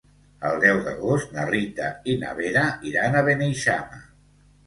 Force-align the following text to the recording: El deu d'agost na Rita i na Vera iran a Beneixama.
El 0.51 0.55
deu 0.61 0.79
d'agost 0.85 1.35
na 1.35 1.43
Rita 1.49 1.91
i 2.13 2.17
na 2.23 2.33
Vera 2.41 2.63
iran 2.93 3.17
a 3.19 3.23
Beneixama. 3.27 4.01